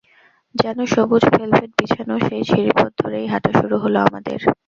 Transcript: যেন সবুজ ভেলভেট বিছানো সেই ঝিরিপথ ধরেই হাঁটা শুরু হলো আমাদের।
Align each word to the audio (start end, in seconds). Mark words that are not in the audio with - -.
যেন 0.55 0.77
সবুজ 0.93 1.23
ভেলভেট 1.33 1.71
বিছানো 1.79 2.15
সেই 2.25 2.41
ঝিরিপথ 2.49 2.91
ধরেই 3.01 3.27
হাঁটা 3.27 3.51
শুরু 3.59 3.75
হলো 3.83 3.97
আমাদের। 4.07 4.39